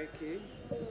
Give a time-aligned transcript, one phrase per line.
[0.00, 0.89] Mai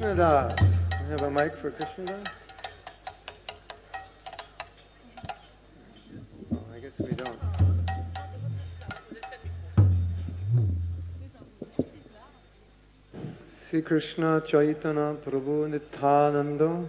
[0.00, 0.58] Krishna Das.
[1.02, 2.24] We have a mic for Krishna Das?
[6.74, 7.38] I guess we don't.
[13.52, 16.88] Sri Krishna Chaitanya Prabhu Nityananda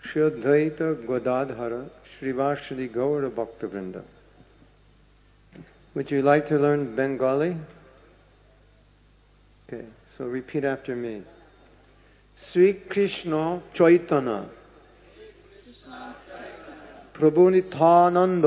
[0.00, 4.04] Shri Advaita Gadadhara Srivasadi Gaura Bhaktavrinda.
[5.94, 7.56] Would you like to learn Bengali?
[9.68, 11.22] Okay, so repeat after me.
[12.36, 13.32] Shrikrishna
[13.78, 14.30] Chaitanya
[17.16, 18.46] প্রভু নিথানন্দ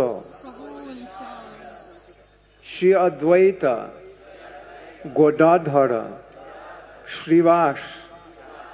[2.66, 3.64] শ্রী অদ্বৈত
[5.18, 5.92] गोदाधर
[7.16, 7.82] श्रीवास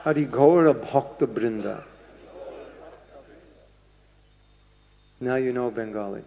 [0.05, 1.75] हरिघोर भक्त Brinda
[5.21, 6.23] Now you know Bengali.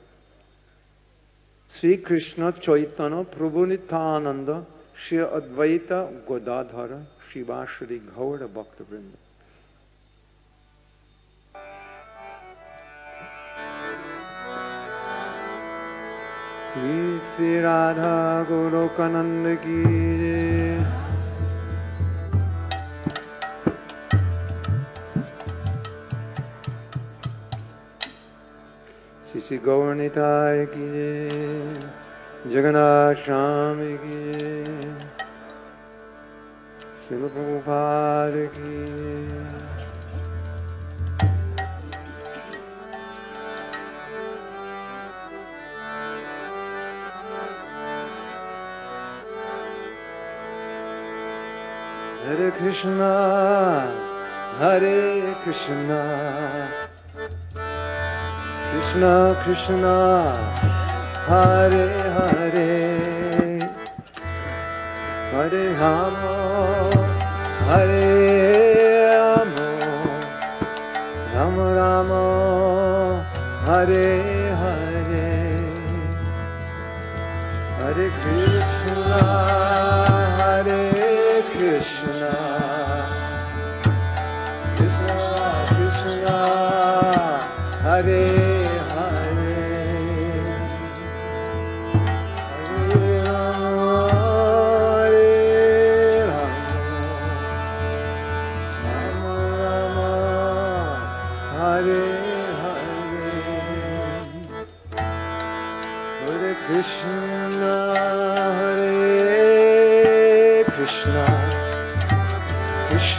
[1.70, 7.00] Sri Krishna Chaitanya Prabhu Nityananda Shri Advaita Godadhara
[7.32, 9.16] शिवाश्री Gaur भक्त वृंद
[16.70, 18.14] श्री श्री राधा
[18.48, 19.82] गोलोकानंद की
[29.28, 30.88] श्री श्री गौरणिताय की
[32.52, 35.07] जगन्नाथ श्याम की
[37.08, 38.80] शिल प्रभुपाद की
[52.24, 53.12] हरे कृष्णा
[54.58, 56.02] हरे कृष्णा।
[58.72, 59.14] कृष्णा
[59.46, 59.96] कृष्णा
[61.28, 62.98] हरे हरे।
[65.32, 66.77] हरे Ram.
[67.70, 69.68] Hare Rama,
[71.34, 72.22] Rama, Rama
[73.66, 74.37] Hare,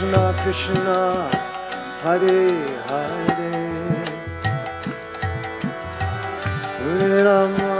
[0.00, 0.92] Krishna Krishna
[2.02, 2.44] Hare
[2.90, 3.50] Hare
[7.24, 7.79] Ram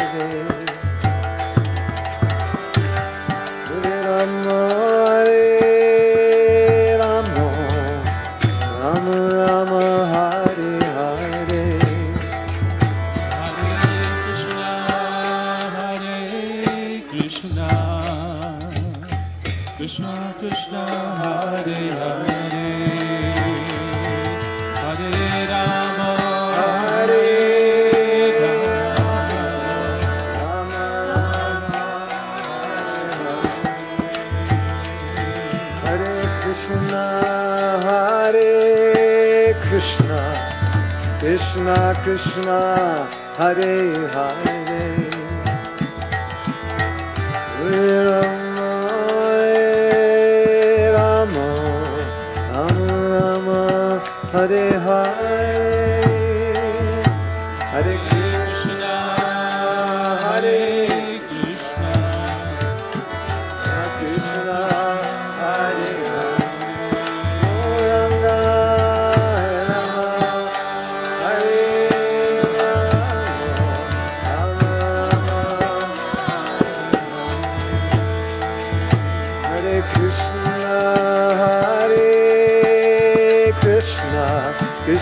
[43.51, 44.40] I'll be hare.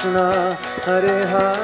[0.00, 1.57] Krishna Hare Hare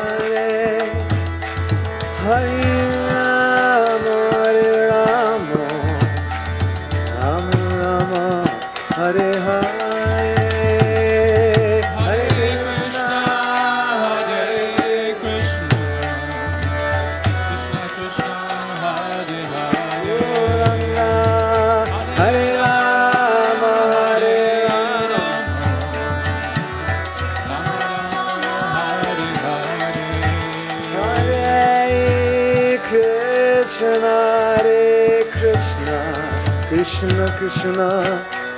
[37.55, 37.89] Krishna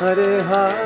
[0.01, 0.86] Hare Hare.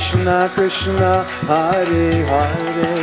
[0.00, 2.96] Krishna Krishna Hare Hare.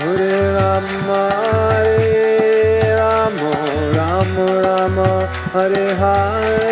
[0.00, 3.50] Hare Rama Hare Rama
[3.94, 6.71] Rama Rama Hare Hare.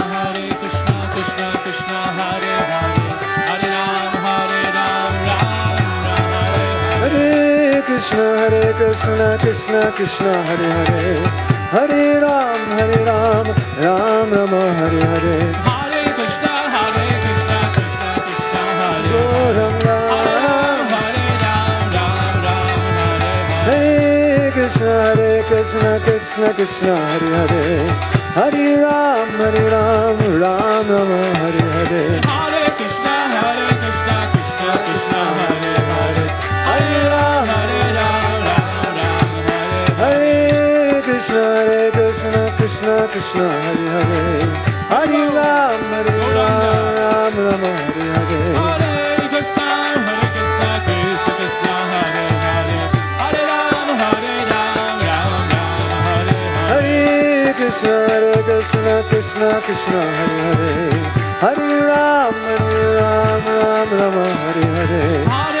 [8.01, 11.09] Krishna Hare Krishna Krishna Krishna Hare Hare.
[11.71, 13.49] Hare Ram Hare Ram
[13.81, 15.35] Ram Ram Hare Hare.
[15.67, 22.73] Hare Krishna Hare Krishna Krishna Krishna Hare Gouranga Hare Ram Ram Ram
[23.67, 27.69] Hare Krishna Hare Krishna Krishna Krishna Hare Hare.
[28.39, 35.23] Hare Ram Hare Ram Ram Ram Hare Hare. Hare Krishna Hare Krishna Krishna Krishna
[35.93, 36.29] Hare.
[36.65, 37.80] Hare Ram Hare
[42.81, 44.41] Krishna, Krishna Hare Hare,
[44.89, 48.57] Hare Ram, Hare Ram, Ram Ram, Hare Hare.
[48.57, 52.81] Hare Krishna, Hare Krishna, Krishna Krishna, Hare Hare,
[53.21, 55.45] Hare Ram, Hare Ram, Ram Ram,
[55.91, 56.41] Hare Hare.
[56.71, 60.97] Hare Krishna, Hare Krishna, Krishna Krishna, Hare Hare,
[61.41, 65.60] Hare Ram, Hare Ram, Ram Ram, Hare Hare.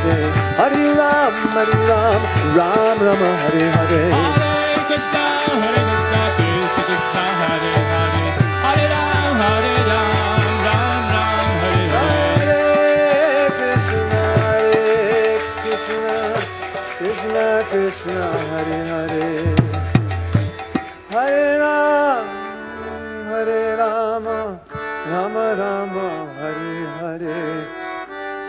[0.00, 2.22] Hare Ram, Hare Ram,
[2.56, 4.50] Ram Ram, Hare Hare.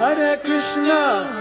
[0.01, 1.40] Hare Krishna, Krishna,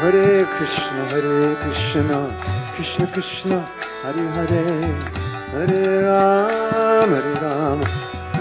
[0.00, 2.18] Hare Krishna, Hare Krishna,
[2.74, 3.58] Krishna Krishna,
[4.02, 4.64] Hare Hare,
[5.52, 7.29] Hare Ram, Hare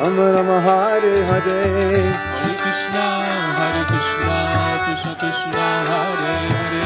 [0.00, 1.60] Ram Ram, Hare Hare.
[2.32, 3.04] Hare Krishna,
[3.60, 4.36] Hare Krishna,
[4.84, 6.84] Krishna Krishna, Hare Hare.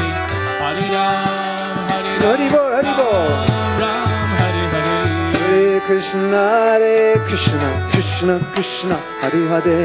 [0.59, 3.31] Hare Ram, Hare Ram, Hari Bol, Hari Bol.
[3.79, 4.99] Ram Hare Hare.
[5.39, 6.95] Hare Krishna, Hare
[7.27, 9.79] Krishna, Krishna Krishna, Hare Hare,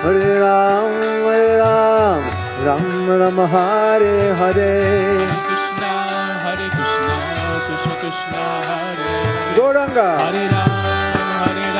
[0.00, 0.92] Hare Ram,
[1.28, 2.22] Hare Ram,
[2.64, 2.84] Ram
[3.20, 4.72] Ram, Hare Hare.
[5.44, 5.92] Krishna,
[6.44, 7.16] Hare Krishna,
[7.68, 9.56] Krishna Krishna, Hare Hare.
[9.56, 10.08] Gauranga.
[10.24, 10.72] Hare Ram,
[11.44, 11.79] Hare Ram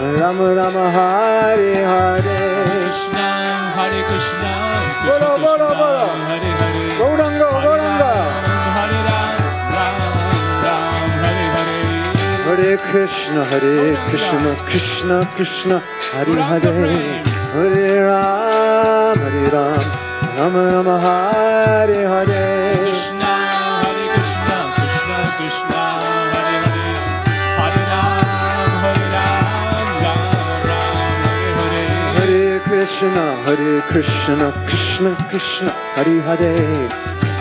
[0.00, 2.22] Ram Ram, Hare Hare.
[2.22, 3.26] Krishna,
[3.74, 4.50] Hare Krishna,
[5.04, 6.06] Bolo, bolo, bolo.
[6.30, 6.84] Hare Hare.
[6.98, 8.12] Gauranga, Gauranga.
[8.78, 9.34] Hare Ram,
[9.74, 9.96] Ram
[10.62, 11.78] Ram, Hare Hare.
[12.46, 15.82] Hare Krishna, Hare Krishna, Krishna Krishna,
[16.14, 17.22] Hare Hare,
[17.54, 19.82] Hare Ram, Hare Ram,
[20.38, 21.58] Ram Ram, Hare.
[21.88, 22.87] Krishna, Hare
[32.88, 36.56] Krishna, Hare Krishna, Krishna Krishna, Hare Hare,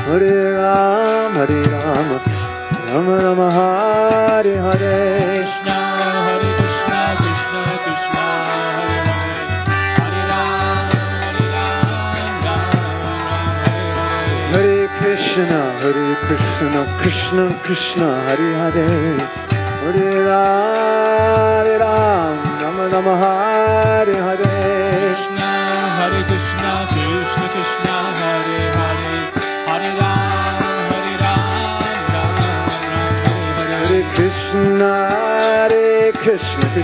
[0.06, 2.10] Hare Ram, Hare Ram,
[2.92, 4.96] Ram Ram, Hare Hare.
[5.40, 5.78] Krishna,
[6.28, 8.24] Hare Krishna, Krishna Krishna,
[8.76, 9.32] Hare Hare.
[9.80, 10.92] Hare Ram,
[11.24, 11.88] Hare Ram,
[14.52, 18.90] Ram Krishna, Hare Krishna, Krishna Krishna, Hare Hare,
[19.82, 20.76] Hare Ram,
[21.64, 24.87] Hare Ram, Rama Rama, Hare Hare.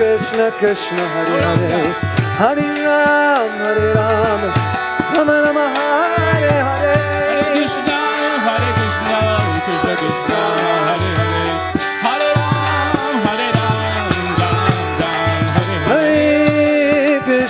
[0.00, 1.92] Krishna, Krishna Hare Hare.
[2.40, 4.40] Hare Ram, Hare Ram,
[5.14, 7.52] Rama Rama, Hare Hare Hare.
[7.52, 7.98] Krishna,
[8.46, 9.18] Hare Krishna,
[9.66, 10.69] Krishna Krishna,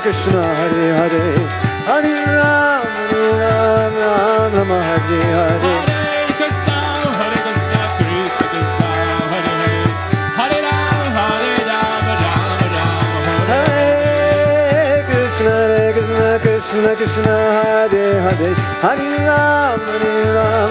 [0.00, 1.24] Krishna Krishna, Hare Hare.
[1.88, 2.86] Hare Ram,
[3.38, 5.74] Ram, Ram Ram, Hare Hare.
[5.88, 6.78] Hare Krishna,
[7.18, 9.82] Hare Krishna, Krishna Krishna, Hare Hare,
[10.38, 13.02] Hare Ram, Hare Ram, Ram Ram,
[13.48, 13.74] Hare Hare.
[13.74, 17.34] Hare Krishna, Hare Krishna, Krishna Krishna,
[17.90, 18.50] Hare Hare.
[18.84, 20.70] Hare Ram, Hare Ram,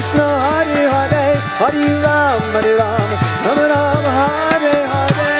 [0.00, 3.10] Krishna Hare Hare, Hare Ram, Hare Ram,
[3.44, 5.39] Ram Ram, Hare Hare.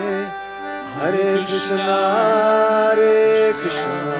[1.01, 1.97] Hare Krishna
[2.93, 4.17] Hare Krishna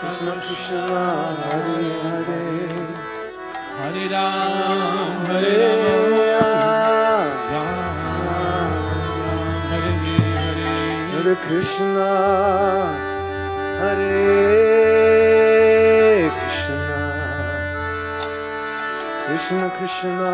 [0.00, 1.02] Krishna Krishna
[1.36, 2.44] Hare Hare.
[3.76, 5.56] Hare Ram, Hare
[6.30, 7.28] Ram.
[11.12, 12.10] Hare Krishna
[13.80, 14.14] Hare
[16.40, 17.00] Krishna.
[19.26, 20.32] Krishna Krishna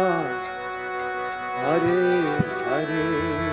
[1.64, 2.00] Hare
[2.68, 3.45] Hare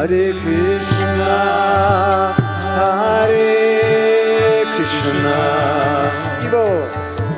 [0.00, 1.36] Hare Krishna,
[2.78, 3.44] Hare
[4.74, 5.36] Krishna,
[6.46, 6.66] Ibo,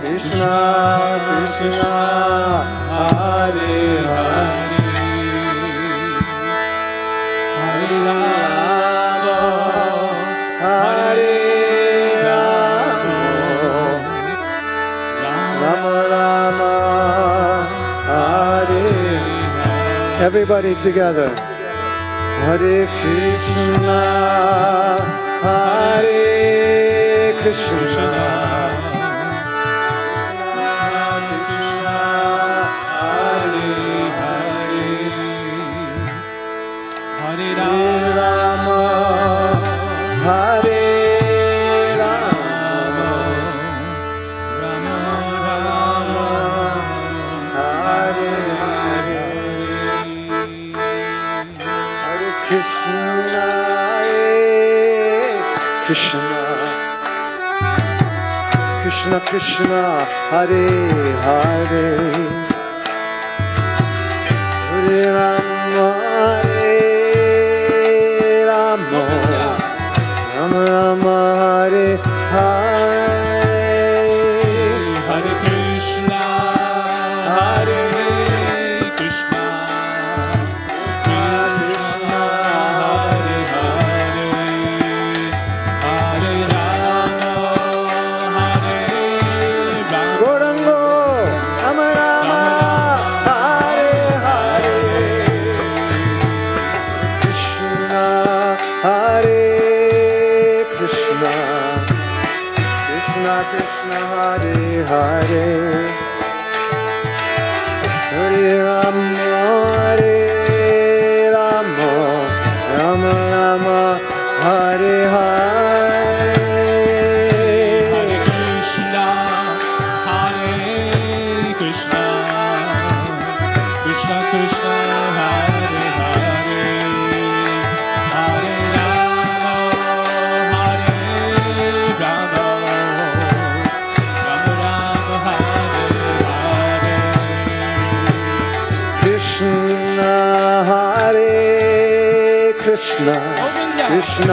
[0.01, 0.53] Krishna,
[1.27, 1.93] Krishna,
[2.89, 4.72] Hare Hare,
[20.23, 21.35] Everybody together.
[22.47, 24.03] Hare Krishna,
[25.43, 27.83] Hare Krishna,
[33.03, 33.73] Hare
[37.19, 37.82] Hare
[59.13, 59.83] Krishna Krishna,
[60.31, 60.67] Hare
[61.25, 61.87] Hare,
[64.71, 65.89] Hare Rama,
[66.41, 66.71] Hare
[68.49, 69.05] Rama,
[70.35, 71.22] Rama Rama,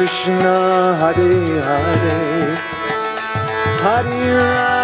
[0.00, 2.56] Krishna Hare Hare,
[3.82, 4.79] Hare Rama,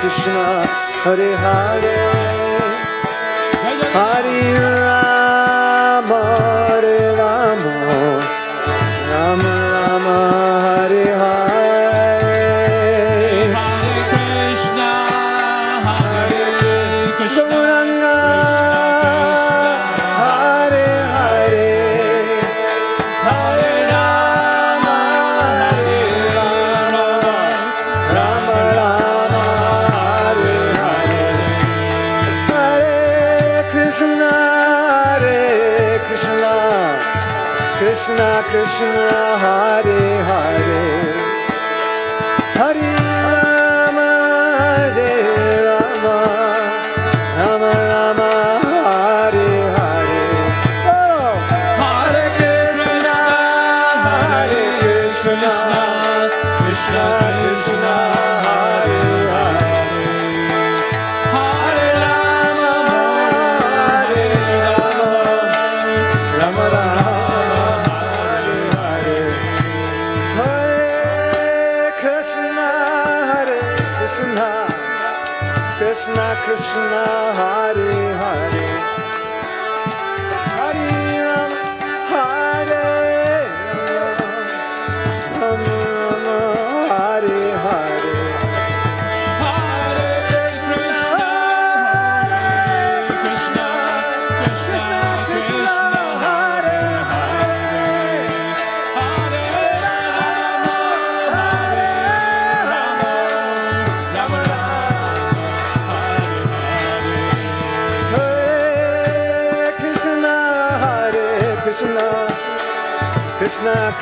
[0.00, 0.64] Krishna
[1.04, 1.96] Hare Hare,
[3.92, 4.79] Hare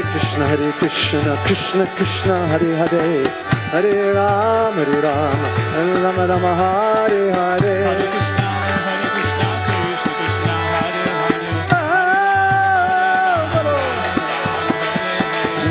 [0.00, 3.28] Hare Krishna, Hare Krishna, Krishna Krishna, Hare Hare,
[3.70, 5.40] Hare Ram, Hare Ram,
[6.02, 8.08] Rama Rama, Hare Hare.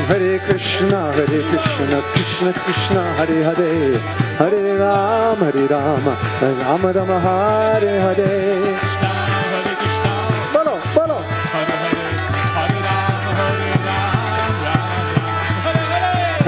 [0.09, 3.97] Hare Krishna, Hare Krishna, Krishna Krishna, Hare Hare,
[4.37, 9.18] Hare Ram, Hare Rama, Rama Rama, Hare Hare.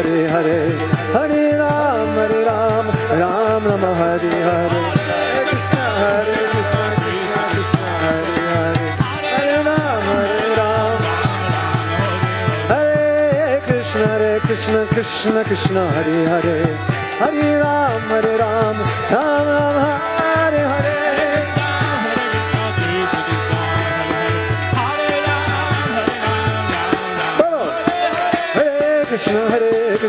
[0.00, 0.58] Hare Hare,
[1.12, 2.86] Hare Ram, Hare Ram,
[3.20, 3.64] Ram
[4.00, 4.30] Hare.
[12.68, 16.58] Hare Krishna, Hare Krishna, Krishna Krishna, Hare Hare,
[17.18, 18.29] Hare Ram, Hare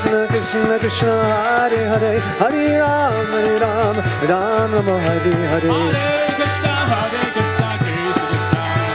[0.00, 3.96] Krishna, Krishna Krishna, Hare Hare, Hare Ram, Hare Ram,
[4.30, 5.68] Ram Ram, Hare Hare.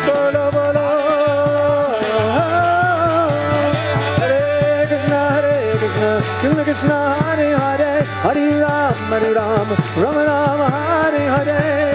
[0.08, 0.88] Bolo bolo.
[4.18, 7.92] Hare Krishna, Hare Krishna, Krishna Krishna, Hare Hare,
[8.24, 9.70] Hare Ram, Hare Ram,
[10.02, 11.54] Ram Ram, Hare Hare.
[11.54, 11.95] Hare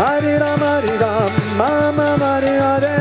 [0.00, 2.94] Hare, Ram, Hare Ram, Ram Ram, Hare Hare.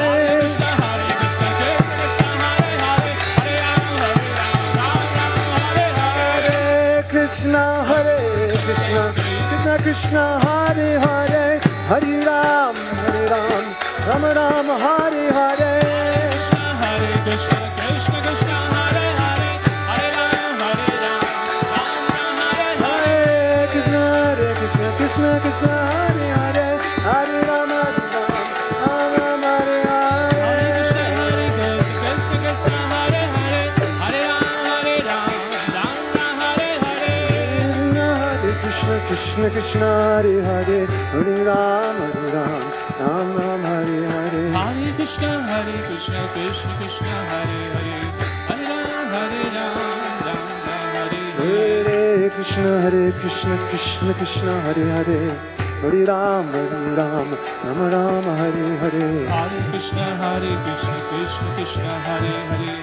[7.08, 8.18] Krishna, Hare
[8.66, 9.14] Krishna,
[9.48, 13.64] Krishna Krishna, Hare Hare, Hare Ram, Hare Ram,
[14.06, 15.19] Ram Ram, Hare.
[39.60, 40.78] Krishna Hare Hare
[41.12, 41.98] Hare Ram
[42.34, 42.62] Ram
[43.00, 47.96] Ram Ram Hare Hare. Hare Krishna Hare Krishna Krishna Krishna Hare Hare.
[48.50, 49.80] Hare Ram Hare Ram
[50.28, 55.38] Hare Hare. Krishna Hare Krishna Krishna Krishna Hare Hare.
[55.84, 56.52] Hare Ram
[56.96, 57.34] Ram
[57.64, 62.74] Ram Ram Hare Hare. Hare Krishna Hare Krishna Krishna Krishna Hare Hare.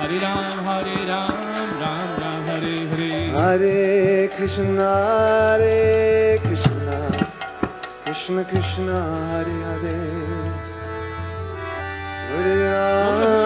[0.00, 1.32] Hare Ram Hare Ram
[1.82, 2.15] Ram
[2.56, 3.30] Hare Hare.
[3.36, 4.88] Hare Krishna
[5.58, 7.10] Hare Krishna.
[8.04, 8.96] Krishna Krishna
[9.30, 9.98] Hare Hare.
[12.30, 13.45] Hare Ram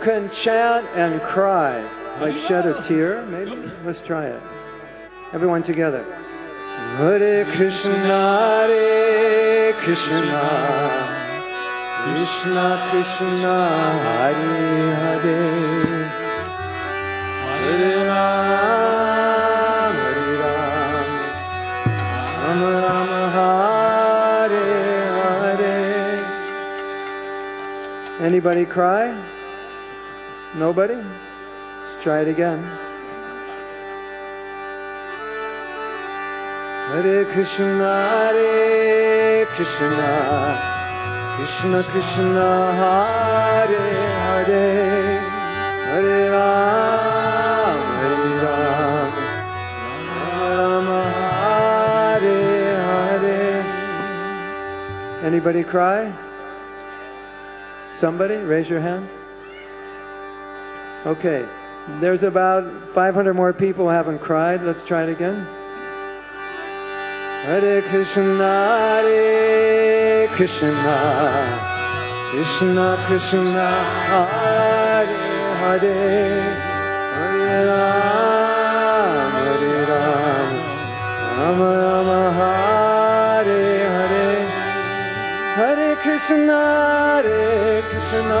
[0.00, 1.84] can chant and cry,
[2.20, 3.22] like shed a tear.
[3.26, 4.40] Maybe let's try it.
[5.34, 6.02] Everyone together.
[6.96, 7.92] Hare Krishna,
[8.64, 10.24] Hare Krishna,
[12.14, 13.68] Krishna Krishna,
[14.00, 16.08] Hare Hare,
[17.60, 21.08] Hare Ram, Hare Ram,
[22.42, 23.10] Ram Ram,
[24.48, 24.64] Hare
[25.56, 26.24] Hare.
[28.20, 29.19] Anybody cry?
[30.60, 30.94] Nobody?
[30.94, 32.60] Let's try it again.
[36.92, 37.92] Hare Krishna,
[38.28, 40.04] Hare Krishna,
[41.36, 42.48] Krishna Krishna,
[42.80, 43.86] Hare
[44.44, 45.16] Hare,
[45.88, 49.10] Hare Ram, Hare Ram,
[50.44, 50.88] Ram
[52.20, 52.40] Hare
[53.22, 53.64] Hare.
[55.24, 56.12] Anybody cry?
[57.94, 58.36] Somebody?
[58.36, 59.08] Raise your hand.
[61.06, 61.46] Okay.
[61.98, 64.62] There's about 500 more people haven't cried.
[64.62, 65.46] Let's try it again.
[67.44, 70.76] Hare Krishna, Hare Krishna,
[72.30, 73.70] Krishna Krishna,
[74.12, 75.06] Hare
[75.60, 75.88] Hare,
[77.16, 80.48] Hare Ram, Hare Ram,
[81.38, 84.36] Ram Ram, Hare Hare,
[85.56, 86.60] Hare Krishna,
[87.24, 88.40] Hare Krishna,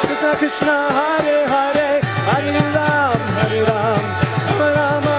[0.35, 4.03] Krishna Hare Hare, Hare Ram, Hare Ram,
[4.75, 5.10] Rama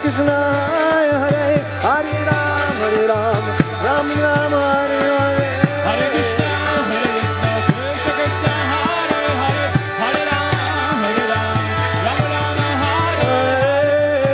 [0.00, 0.36] Krishna
[0.78, 3.44] Hare Hare, Hare Ram, Hare Ram,
[3.84, 5.46] Ram Ram, Hare Hare.
[5.86, 6.06] Hare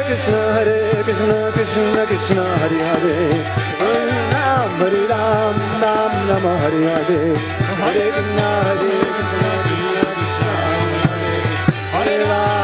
[0.04, 3.16] Krishna, Hare Krishna, Krishna Krishna, Hare Hare,
[3.80, 7.20] Hare Ram, Hare Ram, Ram Ram, Hare Hare,
[7.80, 10.52] Hare Krishna, Hare Krishna, Krishna Krishna,
[11.94, 12.63] Hare Ram, Hare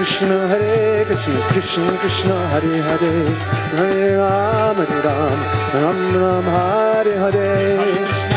[0.00, 3.12] Krishna, Hare Krishna, Krishna Krishna, Hare Hare,
[3.76, 5.38] Hare Ram, Hare Ram,
[5.74, 8.30] Ram Ram, Hare Hare Hare.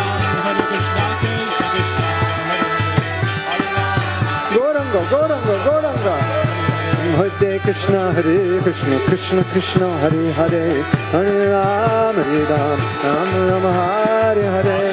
[7.63, 10.83] Krishna, Hare Krishna, Krishna Krishna, Hare Krishna, Hare Krishna, Krishna Krishna, Hare Hare,
[11.13, 14.43] Hare Ram, Hare Ram, Ram Ram, Hare.
[14.51, 14.92] Hare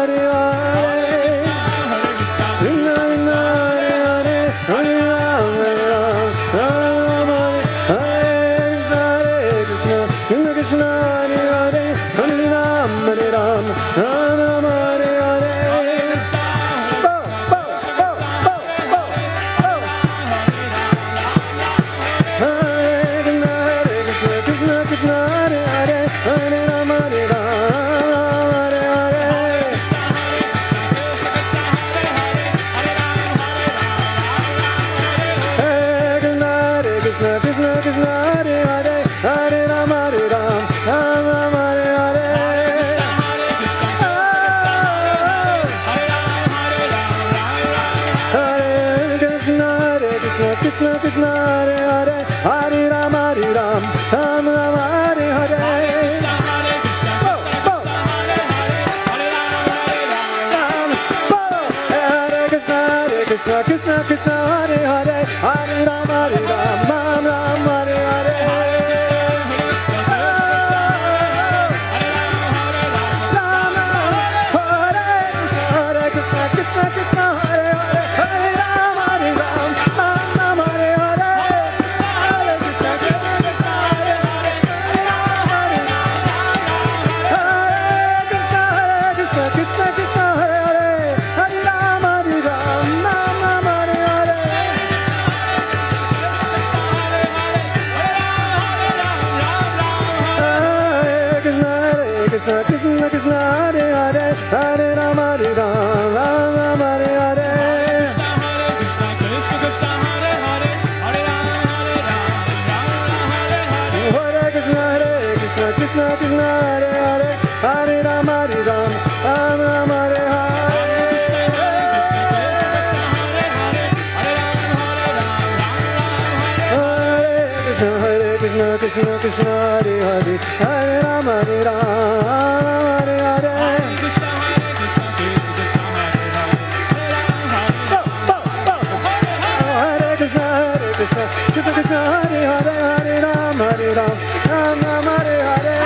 [140.21, 145.81] Krishna, Hare Krishna, Krishna Krishna, Hare Hare, Hare Rama, Hare Ram, Ram Ram, Hare Hare.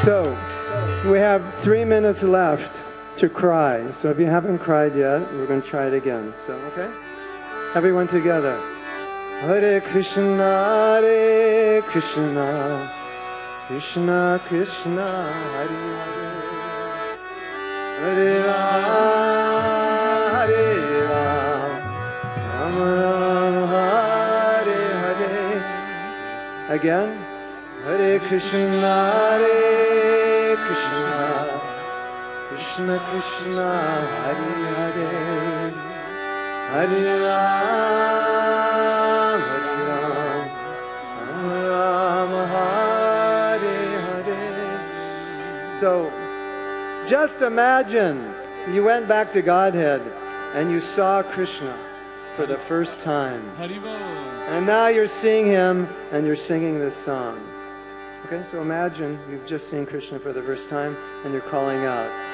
[0.00, 0.16] So,
[1.10, 2.84] we have three minutes left
[3.18, 3.92] to cry.
[3.92, 6.32] So if you haven't cried yet, we're going to try it again.
[6.34, 6.90] So, okay?
[7.74, 8.73] Everyone together.
[9.42, 10.50] Hare Krishna,
[11.00, 12.90] Hare Krishna,
[13.66, 15.08] Krishna Krishna,
[15.54, 15.68] Hare
[16.00, 16.36] Hare,
[18.00, 18.84] Hare Ram,
[20.34, 20.64] Hare
[21.10, 21.72] Ram,
[22.50, 26.76] Ram Ram, Hare Hare.
[26.76, 27.10] Again.
[27.84, 31.14] Hare Krishna, Hare Krishna,
[32.48, 33.68] Krishna Krishna,
[34.24, 35.43] Hare Hare,
[45.78, 46.10] So,
[47.06, 48.34] just imagine
[48.72, 50.00] you went back to Godhead
[50.54, 51.78] and you saw Krishna
[52.34, 53.48] for the first time.
[54.48, 57.40] And now you're seeing him and you're singing this song.
[58.26, 62.33] Okay, so imagine you've just seen Krishna for the first time and you're calling out.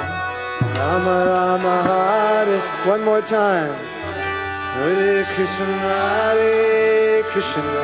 [0.91, 2.59] Rama Rama Hare.
[2.85, 3.73] One more time.
[4.75, 7.83] Hare Krishna Hare Krishna.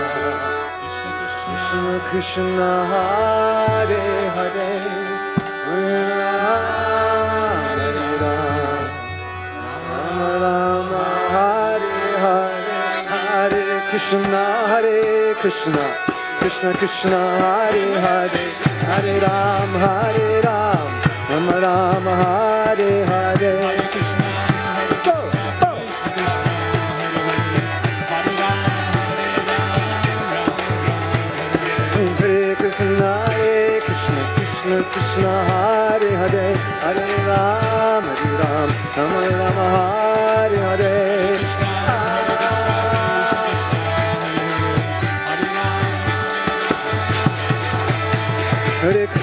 [1.46, 4.72] Krishna Krishna Hare Hare.
[10.44, 10.90] Ram
[13.32, 15.84] Ram Krishna Hare Krishna.
[16.40, 18.48] Krishna Krishna Hare Hare.
[18.92, 20.88] Hare Ram Hare Ram.
[21.30, 22.47] Rama Hare Hare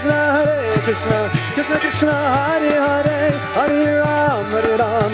[0.00, 5.09] Krishna, Hare Krishna, Krishna Krishna, Hare Hare, Hare Ram, Hare Ram,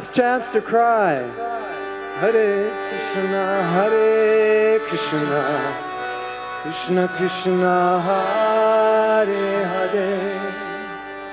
[0.00, 1.16] last chance to cry.
[2.20, 3.44] Hare Krishna,
[3.74, 5.42] Hare Krishna,
[6.62, 9.26] Krishna Krishna, Hare
[9.72, 10.10] Hare,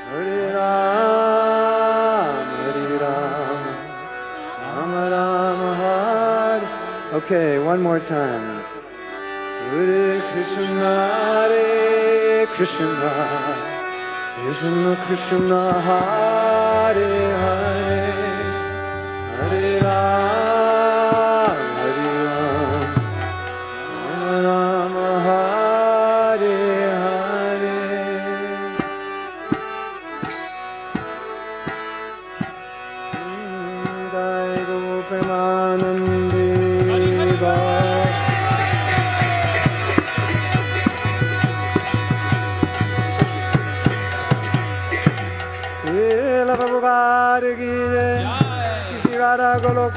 [0.10, 3.64] Hare Ram, Hare Ram,
[4.64, 6.64] Ram Ram, Hare.
[7.20, 8.62] Okay, one more time.
[9.72, 10.92] Hare Krishna,
[11.40, 13.12] Hare Krishna.
[14.40, 17.67] Krishna Krishna Hare Hare Hare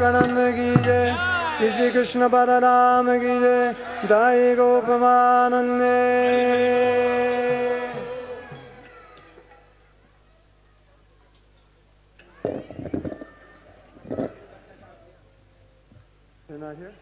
[0.00, 1.14] Karanlık ile
[1.58, 3.74] Kişi Krishna Pararam ile
[4.08, 6.20] Dai Gopamanande
[16.48, 16.92] They're not here?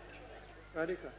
[0.76, 1.17] Radhika.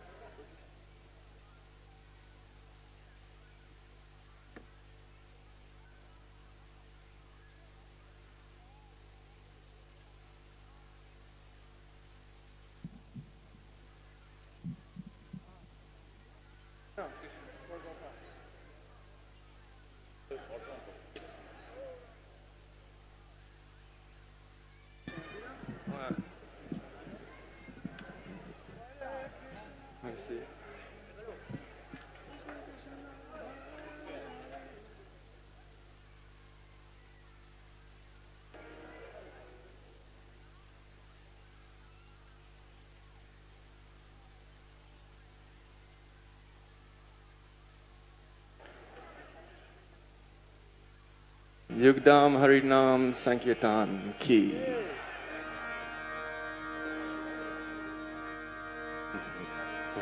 [51.80, 54.42] युगदाम हरिनाम संकीर्तन की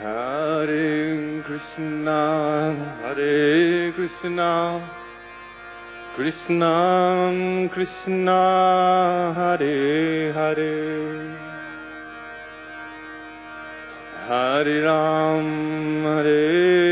[0.02, 2.16] Hare Krishna,
[3.02, 4.82] Hare Krishna,
[6.16, 8.40] Krishna Krishna,
[9.38, 10.76] Hare Hare,
[14.28, 16.87] Hare Ram, Hare